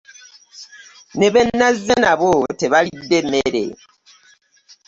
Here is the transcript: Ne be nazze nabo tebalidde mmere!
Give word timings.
Ne 1.17 1.27
be 1.33 1.41
nazze 1.57 1.95
nabo 2.03 2.31
tebalidde 2.59 3.17
mmere! 3.23 3.65